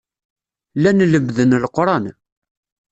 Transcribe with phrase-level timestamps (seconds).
[0.81, 2.05] Llan lemmden Leqran.